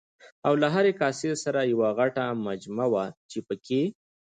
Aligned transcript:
او 0.47 0.53
له 0.61 0.67
هرې 0.75 0.93
کاسې 1.01 1.29
سره 1.43 1.61
یوه 1.73 1.89
غټه 1.97 2.23
مجمه 2.45 2.85
وه 2.93 3.05
چې 3.29 3.39
پکې 3.47 3.81